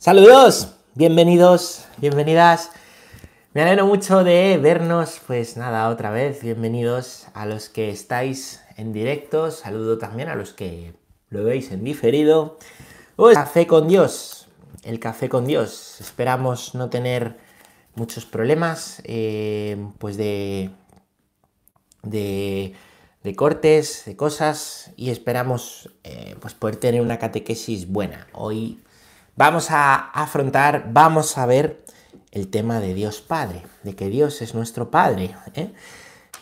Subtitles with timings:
[0.00, 2.70] Saludos, bienvenidos, bienvenidas.
[3.52, 8.92] Me alegro mucho de vernos, pues nada, otra vez, bienvenidos a los que estáis en
[8.92, 10.94] directo, saludo también a los que
[11.30, 12.60] lo veis en diferido.
[13.16, 14.46] Pues, café con Dios,
[14.84, 16.00] el café con Dios.
[16.00, 17.36] Esperamos no tener
[17.96, 20.70] muchos problemas, eh, pues de,
[22.04, 22.72] de,
[23.34, 28.28] cortes, de cosas, y esperamos eh, pues poder tener una catequesis buena.
[28.32, 28.80] Hoy
[29.38, 31.84] vamos a afrontar, vamos a ver
[32.32, 35.36] el tema de Dios Padre, de que Dios es nuestro Padre.
[35.54, 35.70] ¿eh?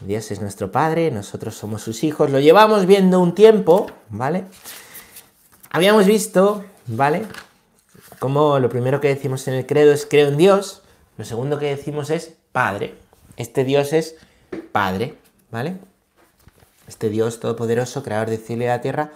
[0.01, 4.45] Dios es nuestro Padre, nosotros somos sus hijos, lo llevamos viendo un tiempo, ¿vale?
[5.71, 7.27] Habíamos visto, ¿vale?
[8.19, 10.83] Como lo primero que decimos en el credo es creo en Dios,
[11.19, 12.95] lo segundo que decimos es Padre.
[13.37, 14.17] Este Dios es
[14.73, 15.19] Padre,
[15.51, 15.77] ¿vale?
[16.89, 19.11] Este Dios todopoderoso, creador del cielo y de la tierra,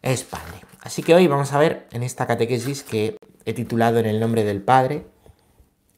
[0.00, 0.69] es Padre.
[0.90, 4.42] Así que hoy vamos a ver en esta catequesis que he titulado en el nombre
[4.42, 5.06] del Padre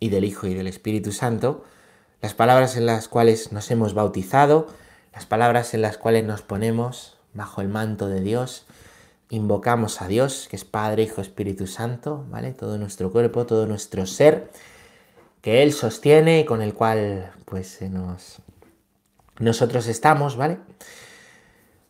[0.00, 1.64] y del Hijo y del Espíritu Santo,
[2.20, 4.66] las palabras en las cuales nos hemos bautizado,
[5.14, 8.66] las palabras en las cuales nos ponemos bajo el manto de Dios,
[9.30, 12.52] invocamos a Dios, que es Padre, Hijo, Espíritu Santo, ¿vale?
[12.52, 14.50] Todo nuestro cuerpo, todo nuestro ser,
[15.40, 18.42] que Él sostiene y con el cual, pues, nos...
[19.38, 20.58] nosotros estamos, ¿vale?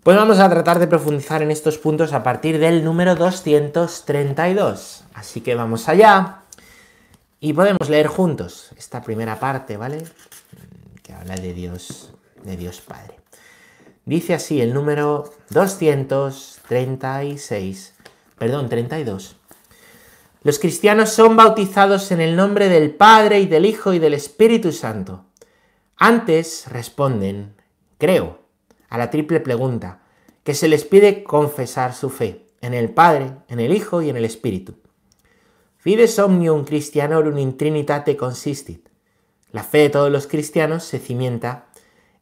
[0.03, 5.05] Pues vamos a tratar de profundizar en estos puntos a partir del número 232.
[5.15, 6.41] Así que vamos allá.
[7.39, 10.03] Y podemos leer juntos esta primera parte, ¿vale?
[11.05, 13.21] Que habla de Dios, de Dios Padre.
[14.05, 17.95] Dice así el número 236,
[18.37, 19.37] perdón, 32.
[20.43, 24.73] Los cristianos son bautizados en el nombre del Padre y del Hijo y del Espíritu
[24.73, 25.27] Santo.
[25.97, 27.55] Antes responden,
[27.99, 28.42] creo
[28.93, 30.03] a la triple pregunta,
[30.45, 34.19] que se les pide confesar su fe en el Padre, en el Hijo y en
[34.19, 34.75] el Espíritu.
[35.79, 38.91] Fides omnium Christianorum in Trinitate consistit.
[39.51, 41.69] La fe de todos los cristianos se cimienta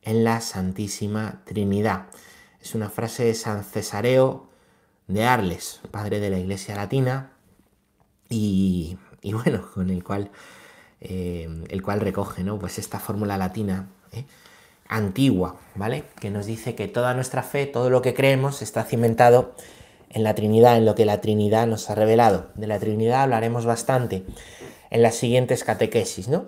[0.02, 2.06] en la Santísima Trinidad.
[2.62, 4.48] Es una frase de San Cesareo
[5.08, 7.32] de Arles, padre de la Iglesia Latina,
[8.28, 10.30] y, bueno, con el cual,
[11.00, 12.60] eh, el cual recoge ¿no?
[12.60, 13.88] pues esta fórmula latina.
[14.12, 14.24] ¿eh?
[14.90, 16.04] Antigua, ¿vale?
[16.20, 19.54] Que nos dice que toda nuestra fe, todo lo que creemos, está cimentado
[20.10, 22.48] en la Trinidad, en lo que la Trinidad nos ha revelado.
[22.56, 24.24] De la Trinidad hablaremos bastante
[24.90, 26.46] en las siguientes catequesis, ¿no?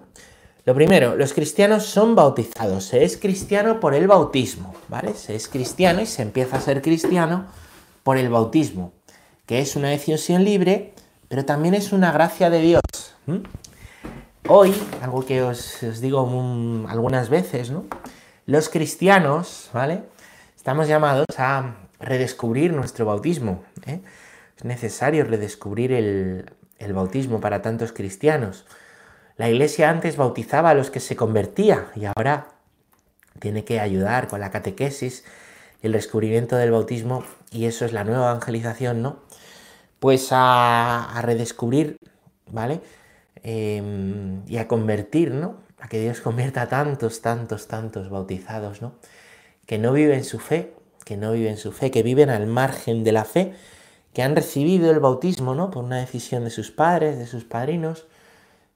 [0.65, 2.85] Lo primero, los cristianos son bautizados.
[2.85, 5.15] Se es cristiano por el bautismo, ¿vale?
[5.15, 7.47] Se es cristiano y se empieza a ser cristiano
[8.03, 8.93] por el bautismo,
[9.47, 10.95] que es una decisión libre,
[11.29, 12.83] pero también es una gracia de Dios.
[14.49, 16.21] Hoy, algo que os, digo
[16.89, 17.85] algunas veces, ¿no?
[18.47, 20.03] Los cristianos, ¿vale?
[20.57, 23.63] Estamos llamados a redescubrir nuestro bautismo.
[23.87, 24.01] ¿eh?
[24.57, 26.45] Es necesario redescubrir el,
[26.93, 28.67] bautismo para tantos cristianos.
[29.37, 32.49] La iglesia antes bautizaba a los que se convertía y ahora
[33.39, 35.25] tiene que ayudar con la catequesis
[35.81, 39.21] y el descubrimiento del bautismo y eso es la nueva evangelización, ¿no?
[40.01, 41.97] Pues a, redescubrir,
[42.51, 42.81] ¿vale?
[43.45, 45.59] Em, y a convertir, ¿no?
[45.83, 48.93] A que Dios convierta a tantos, tantos, tantos bautizados, ¿no?
[49.67, 53.11] Que no viven su fe, que no viven su fe, que viven al margen de
[53.11, 53.53] la fe,
[54.13, 55.73] que han recibido el bautismo, ¿no?
[55.73, 58.07] Por una decisión de sus padres, de sus padrinos,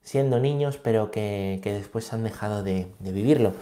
[0.03, 3.55] siendo niños, pero que, después han dejado de, vivirlo.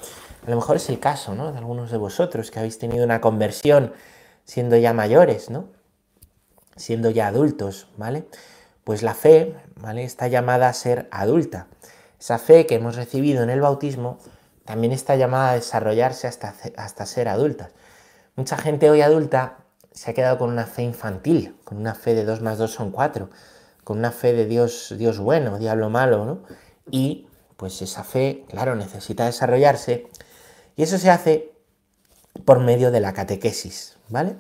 [0.47, 1.53] A lo mejor es el caso, ¿no?
[1.53, 3.93] De algunos de vosotros que habéis tenido una conversión
[4.45, 5.69] siendo ya mayores, ¿no?
[6.77, 8.25] Siendo ya adultos, ¿vale?
[8.85, 10.05] Pues la fe, ¿vale?
[10.05, 11.67] Está llamada a ser adulta.
[12.25, 14.17] Esa fe que hemos recibido en el bautismo
[14.65, 17.73] también está llamada a desarrollarse hasta, hasta ser adultas.
[18.35, 19.59] Mucha gente hoy adulta
[19.93, 22.93] se ha quedado con una fe infantil, con una fe de 2 más 2 son
[22.93, 23.29] 4,
[23.85, 26.45] con una fe de Dios, Dios bueno, diablo malo, ¿no?
[26.91, 27.27] Y
[27.59, 30.07] pues esa fe, claro, necesita desarrollarse
[30.77, 31.53] y eso se hace
[32.47, 34.37] por medio de la catequesis, ¿vale?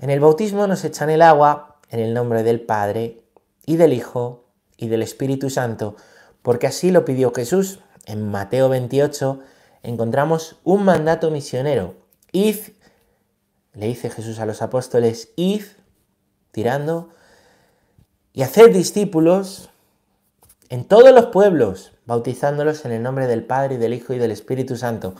[0.00, 3.22] En el bautismo nos echan el agua en el nombre del Padre
[3.66, 5.94] y del Hijo y del Espíritu Santo,
[6.48, 7.80] porque así lo pidió Jesús.
[8.06, 9.40] En Mateo 28
[9.82, 11.96] encontramos un mandato misionero,
[12.32, 12.56] id
[13.74, 15.64] le dice Jesús a los apóstoles, id,
[16.50, 17.10] tirando,
[18.32, 19.68] y haced discípulos
[20.70, 24.30] en todos los pueblos, bautizándolos en el nombre del Padre, y del Hijo y del
[24.30, 25.16] Espíritu Santo.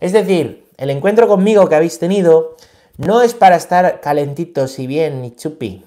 [0.00, 2.56] Es decir, el encuentro conmigo que habéis tenido
[2.96, 5.84] no es para estar calentitos y bien ni chupi,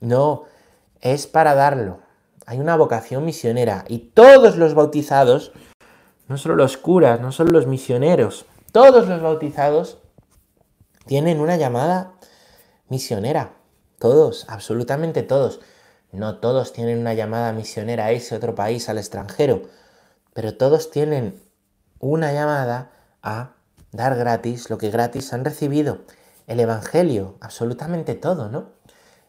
[0.00, 0.44] no,
[1.00, 2.05] es para darlo.
[2.46, 5.52] Hay una vocación misionera y todos los bautizados,
[6.28, 9.98] no solo los curas, no solo los misioneros, todos los bautizados
[11.06, 12.12] tienen una llamada
[12.88, 13.52] misionera.
[13.98, 15.60] Todos, absolutamente todos.
[16.12, 19.62] No todos tienen una llamada misionera a ese otro país, al extranjero,
[20.34, 21.42] pero todos tienen
[21.98, 22.92] una llamada
[23.22, 23.54] a
[23.92, 25.98] dar gratis lo que gratis han recibido.
[26.46, 28.75] El Evangelio, absolutamente todo, ¿no?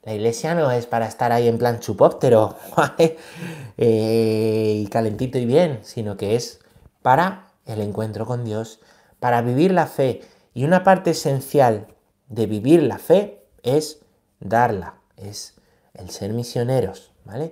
[0.08, 2.56] La iglesia no es para estar ahí en plan chupóptero
[3.78, 6.62] eh, y calentito y bien, sino que es
[7.02, 8.80] para el encuentro con Dios,
[9.20, 10.22] para vivir la fe.
[10.54, 11.88] Y una parte esencial
[12.30, 14.00] de vivir la fe es
[14.40, 15.56] darla, es
[15.94, 17.52] el ser misioneros, ¿vale?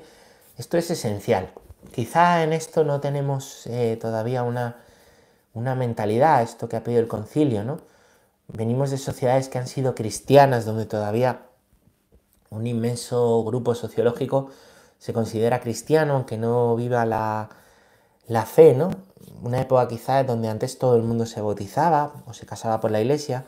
[0.57, 1.51] Esto es esencial.
[1.93, 4.77] Quizá en esto no tenemos eh, todavía una,
[5.53, 7.81] una mentalidad, esto que ha pedido el concilio, ¿no?
[8.47, 11.41] Venimos de sociedades que han sido cristianas, donde todavía
[12.55, 14.49] un inmenso grupo sociológico
[14.97, 17.49] se considera cristiano, aunque no viva la,
[18.27, 18.91] la fe, ¿no?
[19.43, 23.01] Una época quizás donde antes todo el mundo se bautizaba o se casaba por la
[23.01, 23.45] iglesia.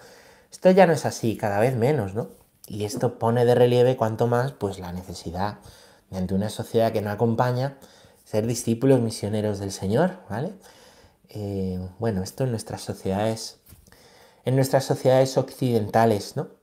[0.51, 2.27] Esto ya no es así, cada vez menos, ¿no?
[2.67, 5.59] Y esto pone de relieve cuanto más pues la necesidad
[6.09, 7.77] de ante una sociedad que no acompaña
[8.25, 10.53] ser discípulos misioneros del Señor, ¿vale?
[11.29, 13.57] Eh, bueno, esto en nuestras sociedades,
[14.45, 16.56] en nuestras sociedades occidentales, ¿no?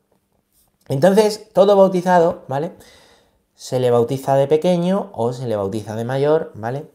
[0.89, 2.73] Entonces, todo bautizado, ¿vale?
[3.55, 6.91] Se le bautiza de pequeño o se le bautiza de mayor, ¿vale?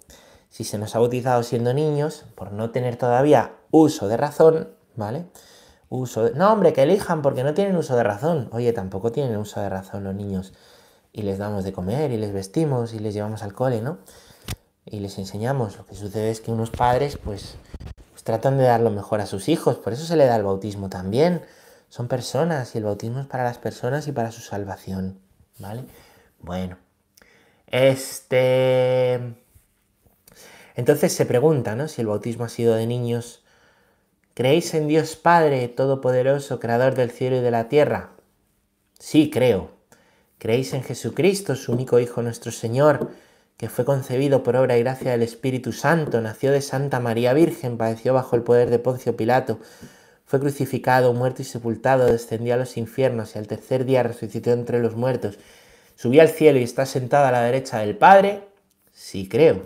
[0.49, 5.25] Si se nos ha bautizado siendo niños, por no tener todavía uso de razón, ¿vale?
[5.89, 6.31] Uso de...
[6.33, 8.49] No, hombre, que elijan porque no tienen uso de razón.
[8.51, 10.53] Oye, tampoco tienen uso de razón los niños.
[11.11, 13.97] Y les damos de comer y les vestimos y les llevamos al cole, ¿no?
[14.85, 15.77] Y les enseñamos.
[15.77, 17.55] Lo que sucede es que unos padres, pues,
[18.11, 19.77] pues tratan de dar lo mejor a sus hijos.
[19.77, 21.41] Por eso se le da el bautismo también.
[21.89, 25.19] Son personas y el bautismo es para las personas y para su salvación,
[25.57, 25.83] ¿vale?
[26.39, 26.77] Bueno,
[27.67, 29.35] este...
[30.75, 31.87] Entonces se pregunta, ¿no?
[31.87, 33.43] Si el bautismo ha sido de niños.
[34.33, 38.11] ¿Creéis en Dios Padre Todopoderoso, Creador del cielo y de la tierra?
[38.97, 39.71] Sí, creo.
[40.37, 43.11] ¿Creéis en Jesucristo, su único Hijo nuestro Señor,
[43.57, 47.77] que fue concebido por obra y gracia del Espíritu Santo, nació de Santa María Virgen,
[47.77, 49.59] padeció bajo el poder de Poncio Pilato,
[50.29, 54.79] fue crucificado, muerto y sepultado, descendió a los infiernos y al tercer día resucitó entre
[54.79, 55.39] los muertos,
[55.95, 58.43] subió al cielo y está sentado a la derecha del Padre?
[58.93, 59.63] Sí, creo.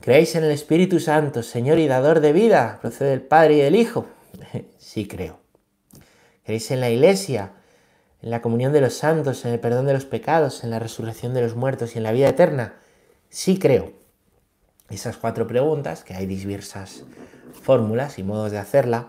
[0.00, 2.78] ¿Creéis en el Espíritu Santo, Señor y dador de vida?
[2.80, 4.06] ¿Procede del Padre y del Hijo?
[4.78, 5.38] sí, creo.
[6.42, 7.52] ¿Creéis en la Iglesia,
[8.22, 11.34] en la comunión de los santos, en el perdón de los pecados, en la resurrección
[11.34, 12.76] de los muertos y en la vida eterna?
[13.28, 13.92] Sí, creo.
[14.90, 17.04] Esas cuatro preguntas, que hay diversas
[17.62, 19.08] fórmulas y modos de hacerla,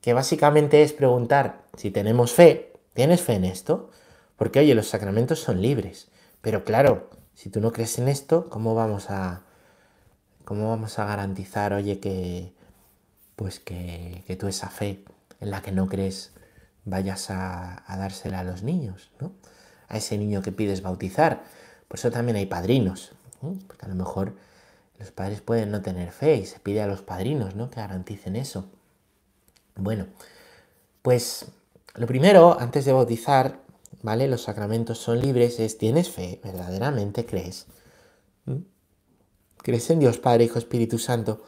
[0.00, 3.90] que básicamente es preguntar si tenemos fe, ¿tienes fe en esto?
[4.36, 6.08] Porque oye, los sacramentos son libres,
[6.40, 9.42] pero claro, si tú no crees en esto, ¿cómo vamos a
[10.44, 12.54] cómo vamos a garantizar, oye, que
[13.36, 15.04] pues que, que tú esa fe
[15.40, 16.32] en la que no crees
[16.84, 19.32] vayas a, dársela a los niños, ¿no?
[19.88, 21.42] A ese niño que pides bautizar.
[21.86, 24.34] Por eso también hay padrinos, porque a lo mejor
[24.98, 27.70] los padres pueden no tener fe y se pide a los padrinos, ¿no?
[27.70, 28.66] Que garanticen eso.
[29.76, 30.06] Bueno,
[31.02, 31.46] pues
[31.94, 33.60] lo primero, antes de bautizar,
[34.02, 34.26] ¿vale?
[34.26, 36.40] Los sacramentos son libres, es, ¿tienes fe?
[36.42, 37.66] ¿Verdaderamente crees?
[38.44, 38.58] ¿Mm?
[39.58, 41.42] ¿Crees en Dios Padre, Hijo, Espíritu Santo?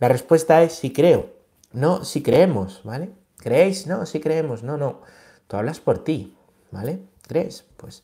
[0.00, 1.32] La respuesta es sí creo,
[1.72, 3.10] no si creemos, ¿vale?
[3.36, 3.86] ¿Creéis?
[3.86, 5.02] No, sí creemos, no, no.
[5.46, 6.36] Tú hablas por ti,
[6.70, 7.00] ¿vale?
[7.26, 7.64] ¿Crees?
[7.76, 8.02] Pues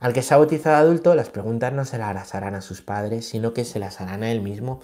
[0.00, 3.28] al que se ha bautizado adulto, las preguntas no se las harán a sus padres,
[3.28, 4.80] sino que se las harán a él mismo.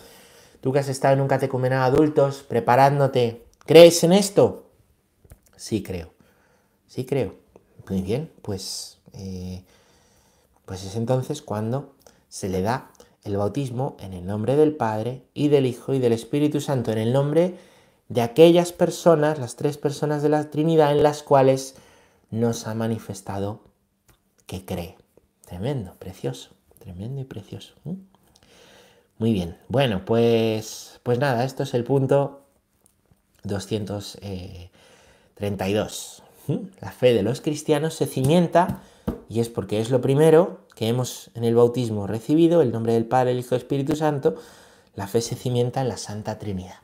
[0.60, 4.70] Tú que has estado en un catecumenado adultos, preparándote, ¿crees en esto?
[5.56, 6.12] Sí creo.
[6.86, 7.34] Sí creo.
[7.88, 9.62] Muy bien, pues, eh,
[10.64, 11.94] pues es entonces cuando
[12.28, 12.90] se le da
[13.24, 16.98] el bautismo en el nombre del Padre y del Hijo y del Espíritu Santo, en
[16.98, 17.58] el nombre
[18.08, 21.74] de aquellas personas, las tres personas de la Trinidad, en las cuales
[22.30, 23.60] nos ha manifestado
[24.46, 24.99] que cree.
[25.50, 27.74] Tremendo, precioso, tremendo y precioso.
[29.18, 32.42] Muy bien, bueno, pues, pues nada, esto es el punto
[33.42, 36.22] 232.
[36.80, 38.80] La fe de los cristianos se cimienta,
[39.28, 43.06] y es porque es lo primero que hemos en el bautismo recibido, el nombre del
[43.06, 44.36] Padre, el Hijo y el Espíritu Santo,
[44.94, 46.76] la fe se cimienta en la Santa Trinidad.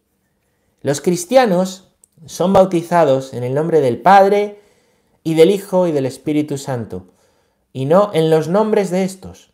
[0.86, 1.88] Los cristianos
[2.26, 4.60] son bautizados en el nombre del Padre
[5.24, 7.08] y del Hijo y del Espíritu Santo,
[7.72, 9.52] y no en los nombres de estos,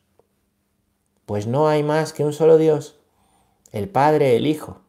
[1.25, 2.99] pues no hay más que un solo Dios,
[3.71, 4.83] el Padre, el Hijo,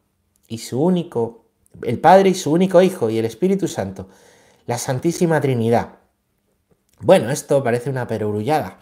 [0.46, 1.46] y su único,
[1.80, 4.10] el Padre y su único Hijo y el Espíritu Santo,
[4.66, 5.94] la Santísima Trinidad.
[7.00, 8.80] Bueno, esto parece una perurullada,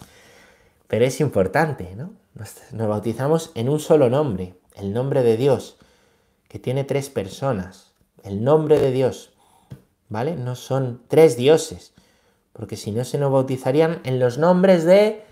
[0.89, 2.11] pero es importante, ¿no?
[2.73, 5.77] Nos bautizamos en un solo nombre, el nombre de Dios,
[6.53, 7.95] que tiene tres personas,
[8.25, 9.33] el nombre de Dios,
[10.11, 10.37] ¿vale?
[10.37, 11.95] No son tres dioses,
[12.53, 15.25] porque si no se nos bautizarían en los nombres de,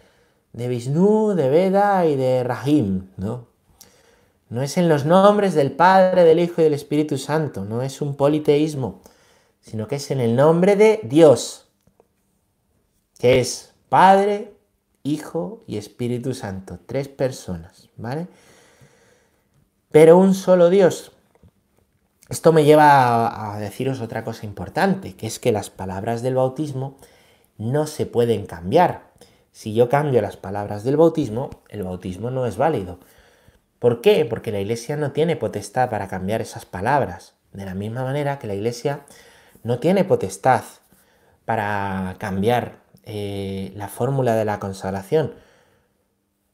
[0.55, 3.49] de Vishnu, de Veda y de Rahim, ¿no?
[4.49, 8.01] No es en los nombres del Padre, del Hijo y del Espíritu Santo, no es
[8.01, 9.03] un politeísmo,
[9.61, 11.69] sino que es en el nombre de Dios,
[13.19, 14.55] que es Padre,
[15.03, 18.27] Hijo y Espíritu Santo, tres personas, ¿vale?
[19.91, 21.13] Pero un solo Dios.
[22.29, 26.97] Esto me lleva a deciros otra cosa importante, que es que las palabras del bautismo
[27.59, 29.11] no se pueden cambiar.
[29.51, 33.01] Si yo cambio las palabras del bautismo, el bautismo no es válido.
[33.81, 34.25] ¿Por qué?
[34.25, 37.35] Porque la Iglesia no tiene potestad para cambiar esas palabras.
[37.53, 39.01] De la misma manera que la Iglesia
[39.65, 40.63] no tiene potestad
[41.45, 45.35] para cambiar eh, la fórmula de la consagración.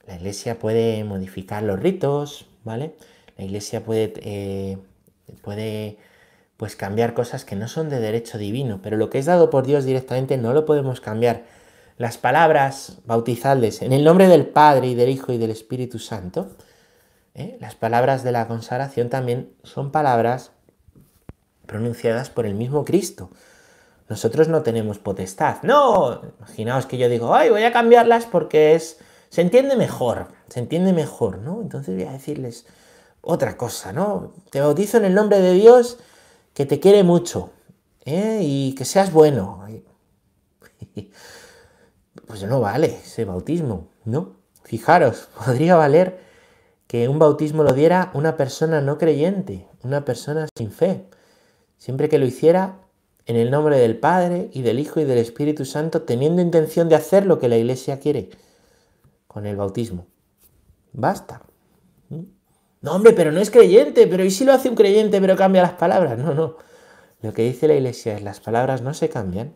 [0.06, 2.96] La Iglesia puede modificar los ritos, ¿vale?
[3.36, 4.78] La Iglesia puede, eh,
[5.42, 5.98] puede
[6.56, 9.66] pues cambiar cosas que no son de derecho divino, pero lo que es dado por
[9.66, 11.44] Dios directamente no lo podemos cambiar.
[11.98, 16.56] Las palabras bautizales en el nombre del Padre y del Hijo y del Espíritu Santo,
[17.36, 17.56] ¿eh?
[17.60, 20.50] Las palabras de la consagración también son palabras
[21.66, 23.30] pronunciadas por el mismo Cristo.
[24.08, 25.62] Nosotros no tenemos potestad.
[25.62, 30.60] No, imaginaos que yo digo, ay, voy a cambiarlas porque es, se entiende mejor, se
[30.60, 31.60] entiende mejor, ¿no?
[31.60, 32.66] Entonces voy a decirles
[33.28, 34.32] otra cosa, ¿no?
[34.50, 35.98] Te bautizo en el nombre de Dios
[36.54, 37.50] que te quiere mucho
[38.04, 38.38] ¿eh?
[38.40, 39.66] y que seas bueno.
[42.26, 44.32] Pues no vale ese bautismo, ¿no?
[44.64, 46.18] Fijaros, podría valer
[46.88, 51.08] que un bautismo lo diera una persona no creyente, una persona sin fe,
[51.78, 52.80] siempre que lo hiciera
[53.26, 56.96] en el nombre del Padre y del Hijo y del Espíritu Santo, teniendo intención de
[56.96, 58.30] hacer lo que la Iglesia quiere
[59.28, 60.06] con el bautismo.
[60.92, 61.42] Basta.
[62.82, 65.62] No, hombre, pero no es creyente, pero ¿y si lo hace un creyente pero cambia
[65.62, 66.18] las palabras?
[66.18, 66.56] No, no.
[67.22, 69.54] Lo que dice la Iglesia es las palabras no se cambian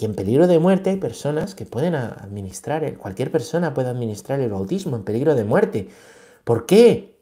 [0.00, 4.50] y en peligro de muerte hay personas que pueden administrar, cualquier persona puede administrar el
[4.50, 5.88] bautismo en peligro de muerte.
[6.44, 7.18] ¿Por qué?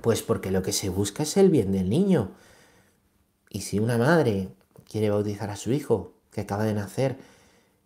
[0.00, 2.32] Pues porque lo que se busca es el bien del niño.
[3.50, 4.48] Y si una madre
[4.90, 7.18] quiere bautizar a su hijo que acaba de nacer,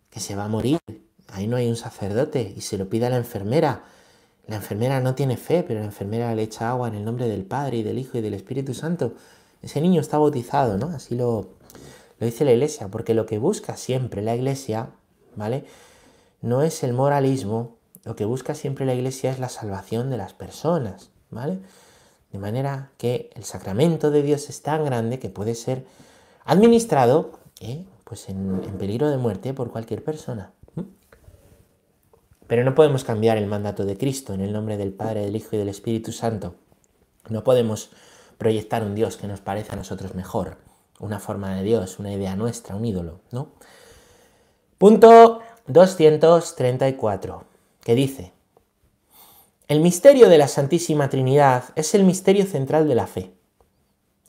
[0.09, 0.79] que se va a morir,
[1.27, 3.83] ahí no hay un sacerdote y se lo pide a la enfermera.
[4.47, 7.43] La enfermera no tiene fe, pero la enfermera le echa agua en el nombre del
[7.43, 9.13] Padre y del Hijo y del Espíritu Santo.
[9.61, 10.87] Ese niño está bautizado, ¿no?
[10.87, 11.49] Así lo,
[12.19, 14.89] lo dice la Iglesia, porque lo que busca siempre la Iglesia,
[15.35, 15.65] ¿vale?
[16.41, 17.75] No es el moralismo,
[18.05, 21.59] lo que busca siempre la Iglesia es la salvación de las personas, ¿vale?
[22.31, 25.85] De manera que el sacramento de Dios es tan grande que puede ser
[26.45, 27.85] administrado ¿eh?
[28.03, 30.51] pues en, peligro de muerte por cualquier persona.
[32.47, 35.49] Pero no podemos cambiar el mandato de Cristo en el nombre del Padre, del Hijo
[35.55, 36.55] y del Espíritu Santo.
[37.29, 37.91] No podemos
[38.37, 40.57] proyectar un Dios que nos parece a nosotros mejor,
[40.99, 43.51] una forma de Dios, una idea nuestra, un ídolo, ¿no?
[44.77, 47.43] Punto 234
[47.83, 48.33] que dice,
[49.67, 53.33] el misterio de la Santísima Trinidad es el misterio central de la fe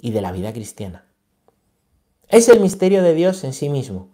[0.00, 1.06] y de la vida cristiana.
[2.28, 4.08] Es el misterio de Dios en sí mismo.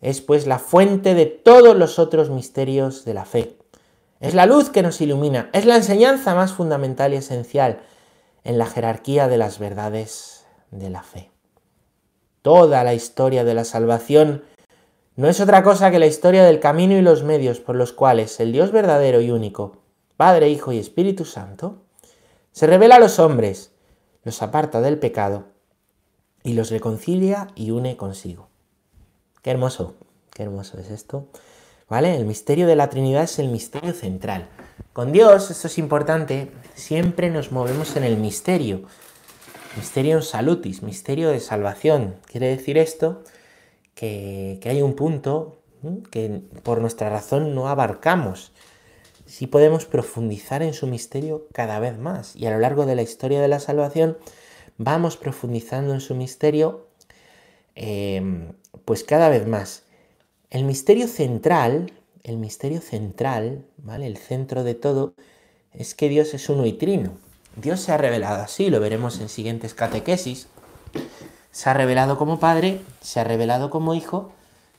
[0.00, 3.56] Es pues la fuente de todos los otros misterios de la fe.
[4.20, 5.50] Es la luz que nos ilumina.
[5.52, 7.80] Es la enseñanza más fundamental y esencial
[8.44, 11.30] en la jerarquía de las verdades de la fe.
[12.42, 14.44] Toda la historia de la salvación
[15.16, 18.40] no es otra cosa que la historia del camino y los medios por los cuales
[18.40, 19.78] el Dios verdadero y único,
[20.16, 21.82] Padre, Hijo y Espíritu Santo,
[22.52, 23.72] se revela a los hombres,
[24.22, 25.44] los aparta del pecado
[26.42, 28.49] y los reconcilia y une consigo.
[29.42, 29.94] Qué hermoso,
[30.32, 31.28] qué hermoso es esto.
[31.88, 32.14] ¿Vale?
[32.14, 34.48] El misterio de la Trinidad es el misterio central.
[34.92, 38.82] Con Dios, esto es importante, siempre nos movemos en el misterio.
[39.76, 42.16] Misterio salutis, misterio de salvación.
[42.26, 43.22] Quiere decir esto
[43.94, 45.62] que, hay un punto
[46.10, 48.52] que por nuestra razón no abarcamos.
[49.26, 52.34] Si podemos profundizar en su misterio cada vez más.
[52.36, 54.18] Y a lo largo de la historia de la salvación
[54.76, 56.88] vamos profundizando en su misterio
[57.74, 58.52] em,
[58.90, 59.84] pues cada vez más.
[60.50, 61.92] El misterio central,
[62.24, 64.08] el misterio central, ¿vale?
[64.08, 65.14] El centro de todo,
[65.72, 67.12] es que Dios es uno y trino.
[67.54, 70.48] Dios se ha revelado así, lo veremos en siguientes catequesis.
[71.52, 74.32] Se ha revelado como Padre, se ha revelado como Hijo,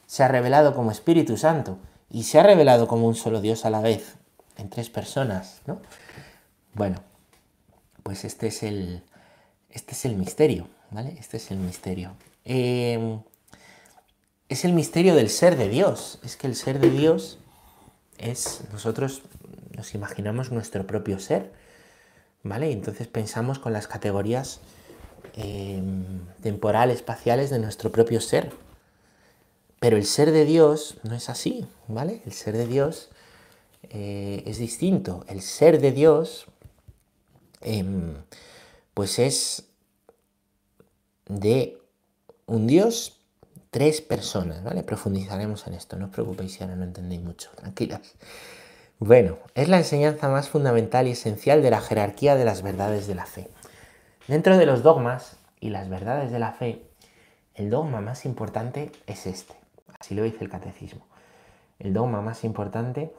[0.08, 1.78] se ha revelado como Espíritu Santo
[2.10, 4.16] y se ha revelado como un solo Dios a la vez,
[4.58, 5.82] en tres personas, ¿no?
[6.74, 7.02] Bueno,
[8.04, 9.04] pues este es el,
[9.70, 11.16] este es el misterio, ¿vale?
[11.18, 12.12] Este es el misterio.
[12.44, 13.22] Em,
[14.52, 16.20] es el misterio del ser de Dios.
[16.24, 17.40] Es que el ser de Dios
[18.18, 19.22] es, nosotros
[19.78, 21.54] nos imaginamos nuestro propio ser,
[22.44, 22.70] ¿vale?
[22.70, 24.60] Y entonces pensamos con las categorías
[25.36, 28.52] em, temporal, espaciales de nuestro propio ser.
[29.80, 32.22] Pero el ser de Dios no es así, ¿vale?
[32.26, 33.10] El ser de Dios
[33.84, 35.24] eh, es distinto.
[35.30, 36.48] El ser de Dios,
[37.62, 38.16] em,
[38.94, 39.64] pues es
[41.30, 41.82] de
[42.48, 43.21] un Dios,
[43.72, 44.84] tres personas, ¿vale?
[44.84, 48.16] Profundizaremos en esto, no os preocupéis si ahora no entendéis mucho, tranquilas.
[49.00, 53.16] Bueno, es la enseñanza más fundamental y esencial de la jerarquía de las verdades de
[53.16, 53.50] la fe.
[54.28, 56.84] Dentro de los dogmas y las verdades de la fe,
[57.56, 59.56] el dogma más importante es este.
[60.00, 61.08] Así lo dice el catecismo.
[61.80, 63.12] El dogma más importante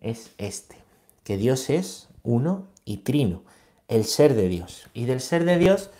[0.00, 0.76] es este,
[1.22, 3.42] que Dios es uno y trino,
[3.88, 4.88] el ser de Dios.
[4.94, 5.90] Y del ser de Dios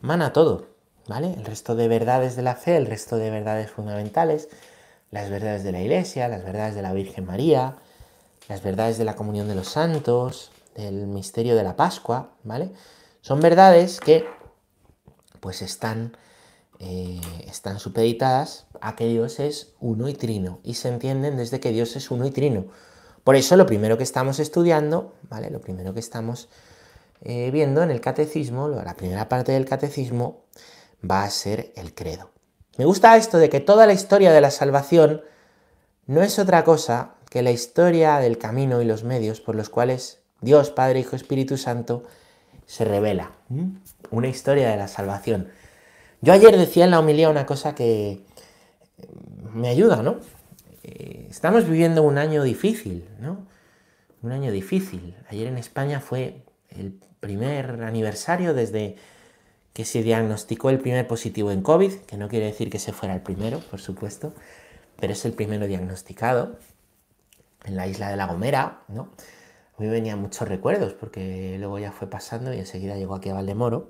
[0.00, 0.66] mana todo,
[1.10, 1.34] ¿vale?
[1.34, 4.48] El resto de verdades de la fe, el resto de verdades fundamentales,
[5.10, 7.78] las verdades de la Iglesia, las verdades de la Virgen María,
[8.48, 12.70] las verdades de la comunión de los santos, del misterio de la Pascua, ¿vale?
[13.22, 14.24] Son verdades que
[15.40, 16.16] pues están,
[16.78, 21.72] eh, están supeditadas a que Dios es uno y trino y se entienden desde que
[21.72, 22.66] Dios es uno y trino.
[23.24, 25.50] Por eso lo primero que estamos estudiando, ¿vale?
[25.50, 26.48] Lo primero que estamos
[27.22, 30.44] eh, viendo en el catecismo, la primera parte del catecismo,
[31.08, 32.30] va a ser el credo.
[32.76, 35.22] Me gusta esto de que toda la historia de la salvación
[36.06, 40.20] no es otra cosa que la historia del camino y los medios por los cuales
[40.40, 42.04] Dios, Padre, Hijo, Espíritu Santo
[42.66, 43.32] se revela.
[44.10, 45.48] Una historia de la salvación.
[46.20, 48.24] Yo ayer decía en la homilía una cosa que
[49.52, 50.18] me ayuda, ¿no?
[50.82, 53.46] Eh, estamos viviendo un año difícil, ¿no?
[54.22, 55.16] Un año difícil.
[55.28, 58.96] Ayer en España fue el primer aniversario desde
[59.80, 63.14] que se diagnosticó el primer positivo en COVID, que no quiere decir que se fuera
[63.14, 64.34] el primero, por supuesto,
[64.98, 66.58] pero es el primero diagnosticado
[67.64, 69.08] en la isla de La Gomera, ¿no?
[69.78, 73.32] A mí venían muchos recuerdos porque luego ya fue pasando y enseguida llegó aquí a
[73.32, 73.88] Valdemoro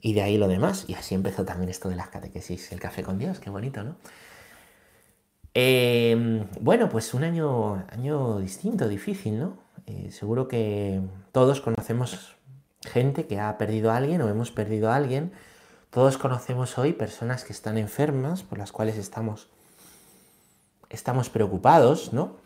[0.00, 0.84] y de ahí lo demás.
[0.88, 3.94] Y así empezó también esto de las catequesis, el café con Dios, qué bonito, ¿no?
[5.54, 9.58] Em, bueno, pues un año, año distinto, difícil, ¿no?
[9.86, 12.37] Eh, seguro que todos conocemos
[12.84, 15.32] gente que ha perdido a alguien o hemos perdido a alguien.
[15.90, 19.48] Todos conocemos hoy personas que están enfermas, por las cuales estamos,
[20.90, 22.36] estamos preocupados, ¿no?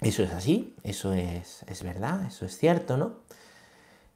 [0.00, 3.16] Eso es así, eso es, es verdad, eso es cierto, ¿no?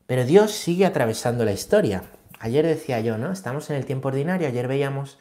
[0.07, 2.03] Pero Dios sigue atravesando la historia.
[2.41, 3.33] Ayer decía yo, ¿no?
[3.33, 5.19] Estamos en el tiempo ordinario, ayer veíamos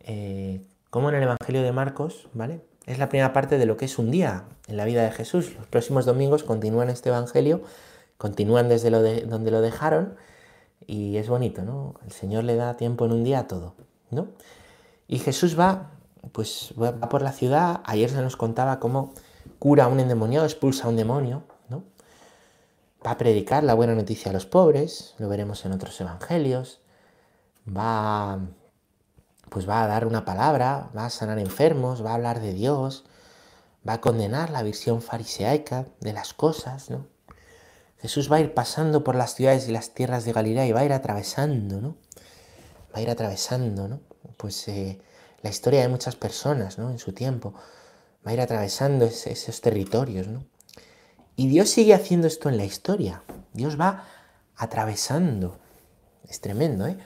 [0.00, 2.60] eh, cómo en el Evangelio de Marcos, ¿vale?
[2.86, 5.54] Es la primera parte de lo que es un día en la vida de Jesús.
[5.56, 7.62] Los próximos domingos continúan este Evangelio
[8.20, 8.90] continúan desde
[9.24, 10.14] donde lo dejaron
[10.86, 11.94] y es bonito, ¿no?
[12.04, 13.74] El Señor le da tiempo en un día a todo,
[14.10, 14.28] ¿no?
[15.08, 15.92] Y Jesús va,
[16.32, 19.14] pues va por la ciudad, ayer se nos contaba cómo
[19.58, 21.82] cura a un endemoniado, expulsa a un demonio, ¿no?
[23.04, 26.82] Va a predicar la buena noticia a los pobres, lo veremos en otros evangelios,
[27.66, 28.38] va,
[29.48, 33.06] pues va a dar una palabra, va a sanar enfermos, va a hablar de Dios,
[33.88, 37.06] va a condenar la visión fariseaica de las cosas, ¿no?
[38.00, 40.80] Jesús va a ir pasando por las ciudades y las tierras de Galilea y va
[40.80, 41.96] a ir atravesando, ¿no?
[42.94, 44.00] Va a ir atravesando, ¿no?
[44.36, 45.00] Pues eh,
[45.42, 46.90] la historia de muchas personas, ¿no?
[46.90, 47.52] En su tiempo.
[48.26, 50.44] Va a ir atravesando esos territorios, ¿no?
[51.36, 53.22] Y Dios sigue haciendo esto en la historia.
[53.52, 54.04] Dios va
[54.56, 55.58] atravesando.
[56.28, 56.98] Es tremendo, ¿eh?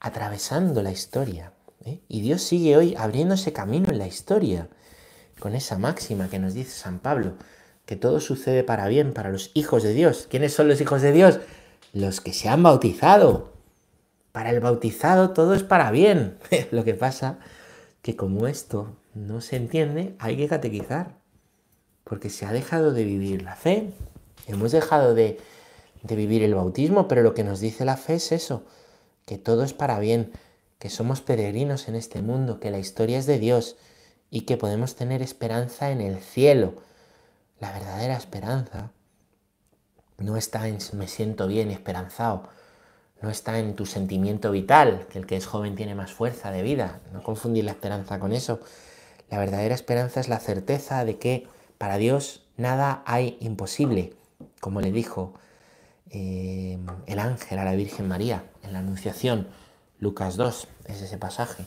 [0.00, 1.52] Atravesando la historia.
[1.84, 2.00] ¿eh?
[2.08, 4.68] Y Dios sigue hoy abriéndose camino en la historia.
[5.38, 7.34] Con esa máxima que nos dice San Pablo
[7.86, 10.26] que todo sucede para bien, para los hijos de Dios.
[10.28, 11.38] ¿Quiénes son los hijos de Dios?
[11.92, 13.52] Los que se han bautizado.
[14.32, 16.36] Para el bautizado todo es para bien.
[16.72, 17.38] Lo que pasa
[18.02, 21.14] que como esto no se entiende, hay que catequizar.
[22.02, 23.92] Porque se ha dejado de vivir la fe.
[24.48, 25.38] Hemos dejado de,
[26.02, 28.64] de vivir el bautismo, pero lo que nos dice la fe es eso,
[29.24, 30.30] que todo es para bien,
[30.78, 33.76] que somos peregrinos en este mundo, que la historia es de Dios
[34.30, 36.74] y que podemos tener esperanza en el cielo
[37.60, 38.90] la verdadera esperanza
[40.18, 42.48] no está en me siento bien esperanzado,
[43.20, 46.62] no está en tu sentimiento vital, que el que es joven tiene más fuerza de
[46.62, 48.60] vida, no confundir la esperanza con eso.
[49.30, 51.46] La verdadera esperanza es la certeza de que
[51.78, 54.14] para Dios nada hay imposible,
[54.60, 55.34] como le dijo
[56.10, 59.48] eh, el ángel a la Virgen María en la Anunciación,
[59.98, 61.64] Lucas 2, es ese pasaje.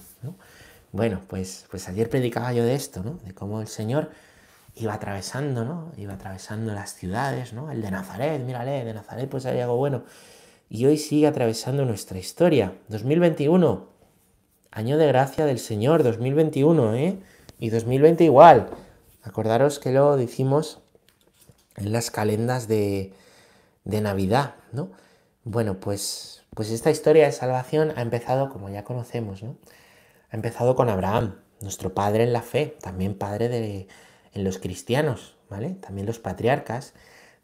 [0.92, 3.20] Bueno, pues, pues ayer predicaba yo de esto, ¿no?
[3.26, 4.12] de cómo el Señor
[4.80, 5.92] iba atravesando, ¿no?
[5.98, 7.72] Iba atravesando las ciudades, ¿no?
[7.72, 10.04] El de Nazaret, mírale, de Nazaret pues hay algo bueno.
[10.70, 12.74] Y hoy sigue atravesando nuestra historia.
[12.88, 13.88] 2021,
[14.72, 17.20] año de gracia del Señor, 2021, ¿eh?
[17.60, 18.70] Y 2020 igual.
[19.24, 20.80] Acordaros que lo decimos
[21.76, 23.14] en las calendas de,
[23.84, 24.92] Navidad, ¿no?
[25.44, 29.58] Bueno, pues, Pues esta historia de salvación ha empezado, como ya conocemos, ¿no?
[30.32, 33.88] Ha empezado con Abraham, nuestro padre en la fe, también padre de,
[34.34, 35.72] en los cristianos, ¿vale?
[35.82, 36.94] También los patriarcas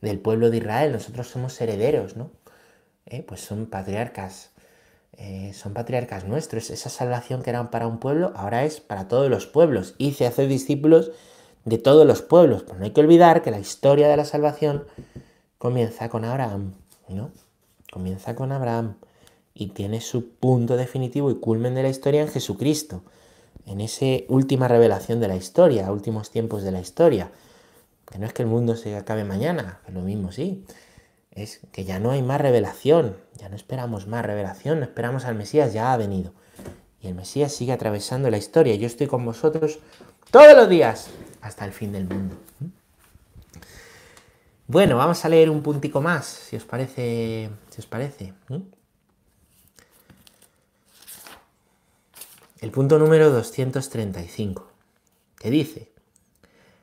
[0.01, 2.31] del pueblo de Israel, nosotros somos herederos, ¿no?
[3.05, 4.51] Eh, pues son patriarcas,
[5.13, 6.69] eh, son patriarcas nuestros.
[6.69, 9.95] Esa salvación que era para un pueblo, ahora es para todos los pueblos.
[9.97, 11.11] Y se hace discípulos
[11.65, 12.63] de todos los pueblos.
[12.63, 14.85] Pues no hay que olvidar que la historia de la salvación
[15.57, 16.73] comienza con Abraham,
[17.09, 17.31] ¿no?
[17.91, 18.95] Comienza con Abraham
[19.53, 23.03] y tiene su punto definitivo y culmen de la historia en Jesucristo,
[23.65, 27.31] en esa última revelación de la historia, últimos tiempos de la historia.
[28.09, 30.63] Que no es que el mundo se acabe mañana, lo mismo sí.
[31.31, 35.35] Es que ya no hay más revelación, ya no esperamos más revelación, no esperamos al
[35.35, 36.31] Mesías, ya ha venido.
[37.01, 38.75] Y el Mesías sigue atravesando la historia.
[38.75, 39.79] Yo estoy con vosotros
[40.31, 41.07] todos los días
[41.41, 42.35] hasta el fin del mundo.
[44.67, 47.49] Bueno, vamos a leer un puntico más, si os parece.
[47.69, 48.33] Si os parece.
[52.61, 54.71] El punto número 235,
[55.37, 55.91] que dice,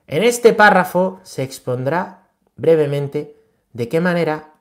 [0.06, 3.37] en este párrafo se expondrá brevemente
[3.72, 4.52] de qué manera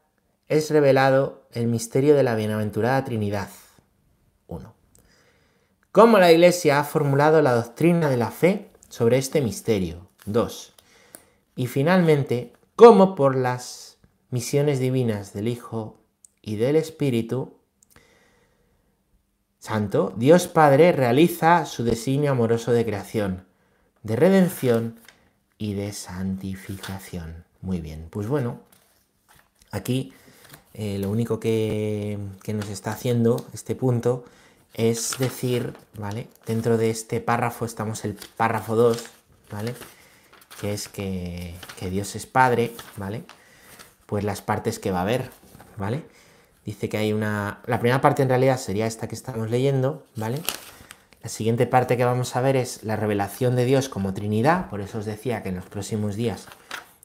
[0.47, 3.49] es revelado el misterio de la bienaventurada Trinidad.
[4.47, 4.73] 1.
[5.91, 10.07] Cómo la Iglesia ha formulado la doctrina de la fe sobre este misterio.
[10.25, 10.73] 2.
[11.57, 13.97] Y finalmente, cómo por las
[14.29, 15.97] misiones divinas del Hijo
[16.41, 17.57] y del Espíritu
[19.61, 23.45] Santo, Dios Padre realiza su designio amoroso de creación,
[24.01, 24.99] de redención
[25.59, 27.45] y de santificación.
[27.61, 28.59] Muy bien, pues bueno,
[29.69, 30.13] aquí
[30.73, 34.25] eh, lo único que, que nos está haciendo este punto
[34.73, 36.27] es decir, ¿vale?
[36.47, 39.03] Dentro de este párrafo estamos el párrafo 2,
[39.51, 39.75] ¿vale?
[40.59, 43.25] Que es que, que, Dios es Padre, ¿vale?
[44.07, 45.29] Pues las partes que va a haber,
[45.77, 46.03] ¿vale?
[46.65, 47.61] Dice que hay una...
[47.65, 50.41] La primera parte en realidad sería esta que estamos leyendo, ¿vale?
[51.23, 54.81] La siguiente parte que vamos a ver es la revelación de Dios como Trinidad, por
[54.81, 56.47] eso os decía que en los próximos días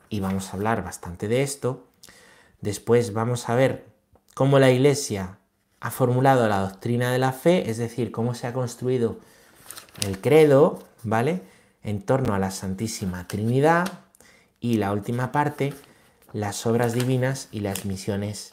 [0.09, 1.87] íbamos a hablar bastante de esto.
[2.61, 3.87] Después vamos a ver
[4.35, 5.39] cómo la Iglesia
[5.81, 9.19] ha formulado la doctrina de la fe, es decir, cómo se ha construido
[10.07, 11.43] el credo, ¿vale?
[11.83, 13.87] En torno a la Santísima Trinidad.
[14.61, 15.75] Y la última parte,
[16.33, 18.51] las obras divinas y las misiones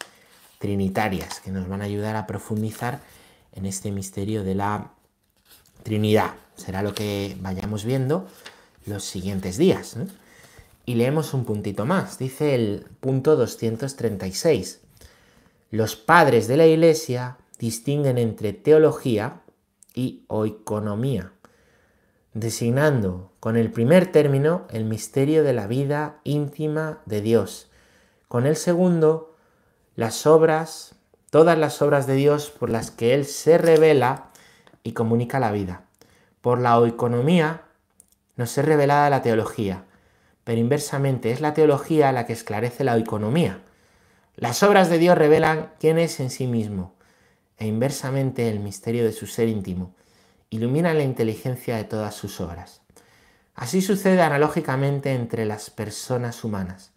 [0.63, 3.01] trinitarias que nos van a ayudar a profundizar
[3.51, 4.93] en este misterio de la
[5.83, 6.35] Trinidad.
[6.55, 8.29] Será lo que vayamos viendo
[8.85, 9.97] los siguientes días.
[10.85, 12.17] Y leemos un puntito más.
[12.17, 14.79] Dice el punto 236.
[15.69, 19.41] Los padres de la Iglesia distinguen entre teología
[19.93, 21.33] y oikonomía,
[22.33, 27.67] designando con el primer término el misterio de la vida íntima de Dios,
[28.29, 29.32] con el segundo
[29.95, 30.95] las obras,
[31.29, 34.29] todas las obras de Dios por las que Él se revela
[34.83, 35.83] y comunica la vida.
[36.41, 37.61] Por la oeconomía
[38.35, 39.85] nos es revelada la teología,
[40.43, 43.61] pero inversamente es la teología la que esclarece la oeconomía.
[44.35, 46.95] Las obras de Dios revelan quién es en sí mismo,
[47.57, 49.95] e inversamente el misterio de su ser íntimo,
[50.49, 52.81] iluminan la inteligencia de todas sus obras.
[53.55, 56.91] Así sucede analógicamente entre las personas humanas.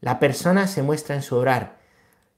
[0.00, 1.81] La persona se muestra en su obrar,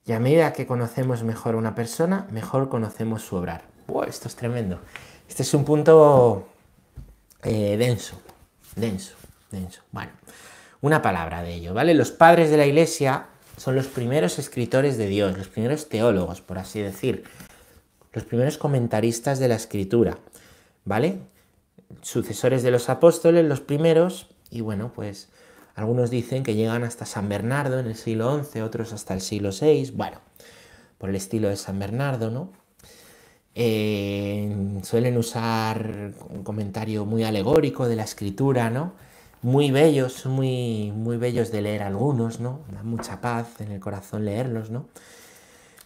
[0.07, 3.63] y a medida que conocemos mejor a una persona, mejor conocemos su obrar.
[4.07, 4.81] esto es tremendo.
[5.29, 6.47] Este es un punto
[7.43, 8.21] eh, denso,
[8.77, 9.15] denso,
[9.51, 9.81] denso.
[9.93, 10.13] Bueno,
[10.83, 11.95] una palabra de ello, ¿vale?
[11.95, 16.59] Los padres de la iglesia son los primeros escritores de Dios, los primeros teólogos, por
[16.59, 17.25] así decir,
[18.13, 20.19] los primeros comentaristas de la escritura,
[20.85, 21.19] ¿vale?
[22.03, 25.29] Sucesores de los apóstoles, los primeros, y bueno, pues
[25.75, 29.51] algunos dicen que llegan hasta San Bernardo en el siglo XI, otros hasta el siglo
[29.51, 30.19] VI, bueno,
[30.99, 32.51] por el estilo de San Bernardo, ¿no?
[33.57, 38.93] Eh, suelen usar un comentario muy alegórico de la escritura, ¿no?
[39.43, 42.61] Muy bellos, muy, muy bellos de leer algunos, ¿no?
[42.73, 44.87] Da mucha paz en el corazón leerlos, ¿no?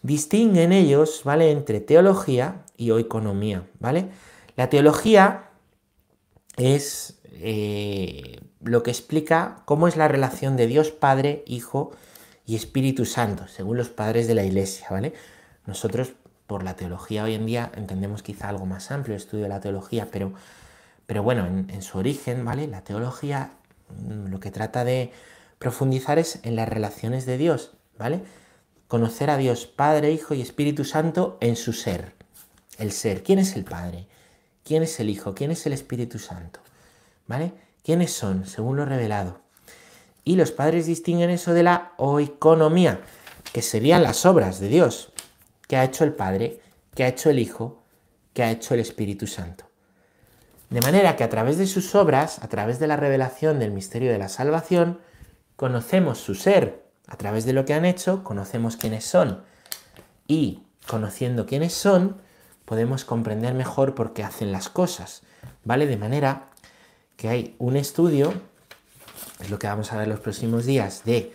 [0.02, 1.50] Distinguen ellos, ¿vale?
[1.50, 4.08] Entre teología y economía, ¿vale?
[4.56, 5.50] La teología
[6.56, 8.37] es eh,
[8.68, 11.92] lo que explica cómo es la relación de Dios Padre, Hijo
[12.46, 15.12] y Espíritu Santo, según los padres de la Iglesia, ¿vale?
[15.66, 16.12] Nosotros,
[16.46, 19.60] por la teología hoy en día, entendemos quizá algo más amplio el estudio de la
[19.60, 20.32] teología, pero,
[21.06, 22.66] pero bueno, en, en su origen, ¿vale?
[22.66, 23.50] La teología
[23.90, 25.12] mm, lo que trata de
[25.58, 28.22] profundizar es en las relaciones de Dios, ¿vale?
[28.86, 32.14] Conocer a Dios Padre, Hijo y Espíritu Santo en su ser.
[32.78, 33.22] El ser.
[33.22, 34.06] ¿Quién es el Padre?
[34.64, 35.34] ¿Quién es el Hijo?
[35.34, 36.60] ¿Quién es el Espíritu Santo?
[37.26, 37.52] ¿Vale?
[37.88, 38.44] ¿Quiénes son?
[38.44, 39.40] Según lo revelado.
[40.22, 43.00] Y los padres distinguen eso de la oeconomía,
[43.50, 45.10] que serían las obras de Dios.
[45.66, 46.60] que ha hecho el Padre,
[46.94, 47.82] que ha hecho el Hijo,
[48.34, 49.64] que ha hecho el Espíritu Santo.
[50.68, 54.12] De manera que a través de sus obras, a través de la revelación del misterio
[54.12, 55.00] de la salvación,
[55.56, 56.84] conocemos su ser.
[57.06, 59.44] A través de lo que han hecho, conocemos quiénes son.
[60.26, 62.20] Y conociendo quiénes son,
[62.66, 65.22] podemos comprender mejor por qué hacen las cosas.
[65.64, 65.86] ¿Vale?
[65.86, 66.50] De manera
[67.18, 68.32] que hay un estudio,
[69.40, 71.34] es lo que vamos a ver los próximos días, de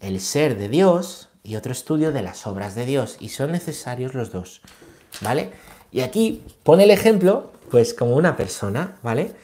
[0.00, 3.18] el ser de Dios y otro estudio de las obras de Dios.
[3.20, 4.62] Y son necesarios los dos.
[5.20, 5.50] ¿Vale?
[5.92, 9.34] Y aquí pone el ejemplo pues como una persona, ¿vale?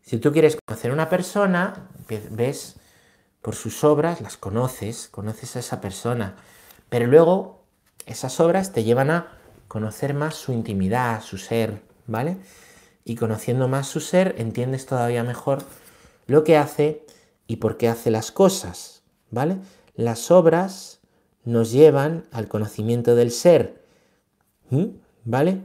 [0.00, 1.88] Si tú quieres conocer a una persona,
[2.30, 2.76] ves
[3.42, 6.36] por sus obras, las conoces, conoces a esa persona,
[6.88, 7.62] pero luego
[8.06, 12.38] esas obras te llevan a conocer más su intimidad, su ser, ¿vale?
[13.04, 15.62] Y conociendo más su ser, entiendes todavía mejor
[16.26, 17.04] lo que hace
[17.46, 19.56] y por qué hace las cosas, ¿vale?
[19.94, 21.00] Las obras
[21.44, 23.82] nos llevan al conocimiento del ser,
[25.24, 25.60] ¿vale?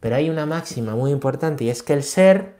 [0.00, 2.56] Pero hay una máxima muy importante y es que el ser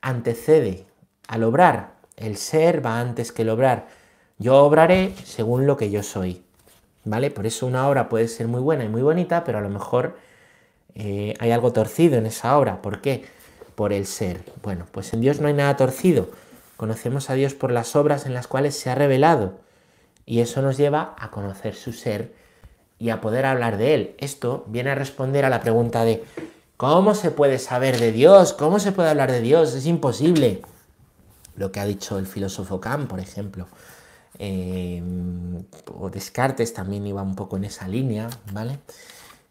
[0.00, 0.86] antecede
[1.28, 1.96] al obrar.
[2.16, 3.86] El ser va antes que el obrar.
[4.38, 6.42] Yo obraré según lo que yo soy.
[7.04, 7.30] ¿Vale?
[7.30, 10.16] Por eso una obra puede ser muy buena y muy bonita, pero a lo mejor
[10.98, 12.82] eh, hay algo torcido en esa obra.
[12.82, 13.24] ¿Por qué?
[13.76, 14.42] Por el ser.
[14.62, 16.28] Bueno, pues en Dios no hay nada torcido.
[16.76, 19.60] Conocemos a Dios por las obras en las cuales se ha revelado.
[20.26, 22.34] Y eso nos lleva a conocer su ser
[22.98, 24.14] y a poder hablar de él.
[24.18, 26.24] Esto viene a responder a la pregunta de
[26.76, 28.52] ¿cómo se puede saber de Dios?
[28.52, 29.74] ¿Cómo se puede hablar de Dios?
[29.74, 30.62] Es imposible.
[31.54, 33.68] Lo que ha dicho el filósofo Kant, por ejemplo.
[34.40, 35.02] Eh,
[35.96, 38.78] o Descartes también iba un poco en esa línea, ¿vale?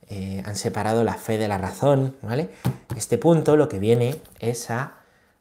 [0.09, 2.49] Eh, han separado la fe de la razón, ¿vale?
[2.95, 4.93] Este punto lo que viene es a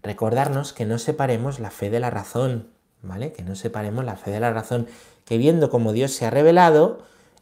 [0.02, 2.68] recordarnos que no separemos la fe de la razón,
[3.02, 3.32] ¿vale?
[3.32, 4.88] Que no separemos la fe de la razón,
[5.24, 6.98] que viendo cómo Dios se ha revelado,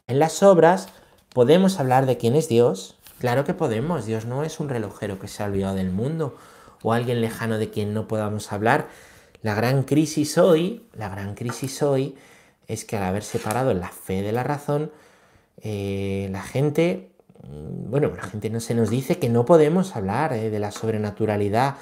[0.06, 0.88] en las obras
[1.32, 2.96] podemos hablar de quién es Dios.
[3.18, 4.04] Claro que podemos.
[4.04, 6.36] Dios no es un relojero que se ha olvidado del mundo
[6.82, 8.88] o alguien lejano de quien no podamos hablar.
[9.40, 12.16] La gran crisis hoy, la gran crisis hoy
[12.66, 14.92] es que al haber separado la fe de la razón,
[15.62, 17.10] eh, la gente,
[17.48, 21.76] bueno, la gente no se nos dice que no podemos hablar eh, de la sobrenaturalidad.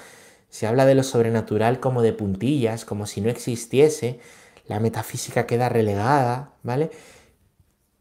[0.49, 4.19] Se habla de lo sobrenatural como de puntillas, como si no existiese.
[4.67, 6.91] La metafísica queda relegada, ¿vale?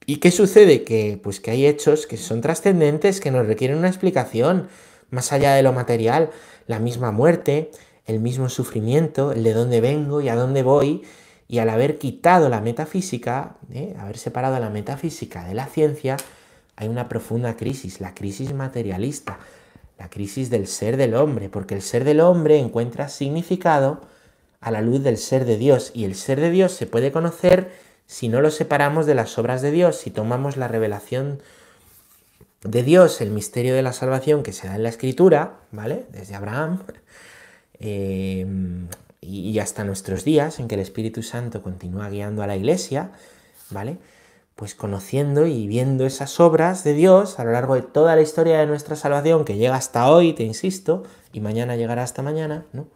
[0.07, 0.85] ¿Y qué sucede?
[0.85, 4.69] Que, pues que hay hechos que son trascendentes, que nos requieren una explicación,
[5.11, 6.31] más allá de lo material,
[6.67, 7.71] la misma muerte,
[8.07, 11.03] el mismo sufrimiento, el de dónde vengo y a dónde voy,
[11.49, 13.95] y al haber quitado la metafísica, ¿eh?
[13.99, 16.17] haber separado la metafísica de la ciencia,
[16.83, 19.39] hay una profunda crisis, la crisis materialista,
[19.99, 24.01] la crisis del ser del hombre, porque el ser del hombre encuentra significado
[24.61, 27.71] a la luz del ser de Dios, y el ser de Dios se puede conocer
[28.07, 31.41] si no lo separamos de las obras de Dios, si tomamos la revelación
[32.65, 36.07] de Dios, el misterio de la salvación que se da en la Escritura, ¿vale?
[36.11, 36.83] Desde Abraham
[37.79, 38.45] eh,
[39.21, 43.13] y hasta nuestros días, en que el Espíritu Santo continúa guiando a la Iglesia,
[43.71, 43.99] ¿vale?
[44.57, 48.59] Pues conociendo y viendo esas obras de Dios a lo largo de toda la historia
[48.59, 52.87] de nuestra salvación, que llega hasta hoy, te insisto, y mañana llegará hasta mañana, ¿no?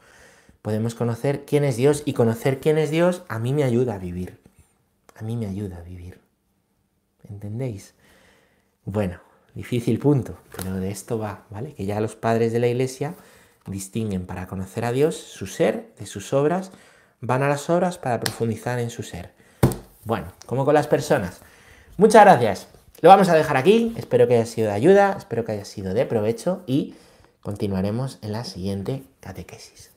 [0.62, 3.98] Podemos conocer quién es Dios y conocer quién es Dios a mí me ayuda a
[3.98, 4.46] vivir
[5.18, 6.20] a mí me ayuda a vivir.
[7.28, 7.94] ¿Entendéis?
[8.84, 9.20] Bueno,
[9.54, 11.74] difícil punto, pero de esto va, ¿vale?
[11.74, 13.14] Que ya los padres de la iglesia
[13.66, 16.70] distinguen para conocer a Dios su ser de sus obras,
[17.20, 19.34] van a las obras para profundizar en su ser.
[20.06, 21.40] Bueno, como con las personas.
[21.96, 22.68] Muchas gracias.
[23.00, 23.92] Lo vamos a dejar aquí.
[23.96, 26.94] Espero que haya sido de ayuda, espero que haya sido de provecho y
[27.42, 29.95] continuaremos en la siguiente catequesis.